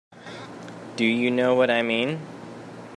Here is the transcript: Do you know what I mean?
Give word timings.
Do 0.95 1.05
you 1.05 1.29
know 1.29 1.53
what 1.53 1.69
I 1.69 1.83
mean? 1.83 2.21